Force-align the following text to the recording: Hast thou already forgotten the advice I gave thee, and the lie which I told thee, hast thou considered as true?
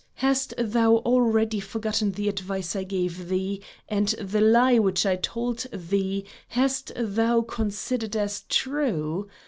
Hast 0.15 0.55
thou 0.57 0.95
already 0.95 1.59
forgotten 1.59 2.13
the 2.13 2.27
advice 2.27 2.75
I 2.75 2.83
gave 2.83 3.29
thee, 3.29 3.61
and 3.87 4.07
the 4.07 4.41
lie 4.41 4.79
which 4.79 5.05
I 5.05 5.15
told 5.15 5.67
thee, 5.71 6.25
hast 6.47 6.91
thou 6.97 7.41
considered 7.43 8.15
as 8.15 8.41
true? 8.49 9.27